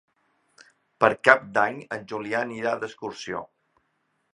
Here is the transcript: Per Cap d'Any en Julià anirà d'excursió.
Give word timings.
Per 1.05 1.11
Cap 1.29 1.45
d'Any 1.59 1.79
en 1.99 2.11
Julià 2.13 2.43
anirà 2.49 2.73
d'excursió. 2.85 3.49